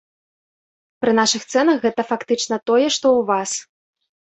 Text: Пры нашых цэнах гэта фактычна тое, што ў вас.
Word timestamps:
Пры 1.03 1.11
нашых 1.21 1.45
цэнах 1.53 1.77
гэта 1.85 2.01
фактычна 2.15 2.55
тое, 2.67 2.85
што 3.01 3.05
ў 3.17 3.21
вас. 3.33 3.51